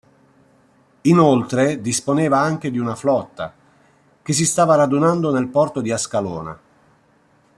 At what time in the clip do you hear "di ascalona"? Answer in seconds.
5.79-6.59